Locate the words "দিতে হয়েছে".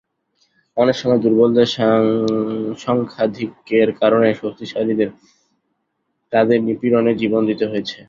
7.49-7.97